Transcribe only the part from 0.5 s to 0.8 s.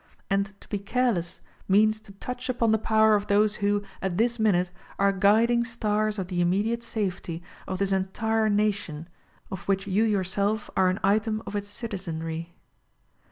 to be